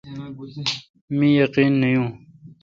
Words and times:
مہ 1.17 1.27
یقین 1.41 1.71
نہ 1.81 1.87
یون۔ 1.93 2.09